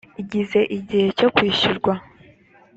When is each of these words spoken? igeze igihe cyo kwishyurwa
igeze 0.21 0.59
igihe 0.77 1.07
cyo 1.17 1.27
kwishyurwa 1.35 1.93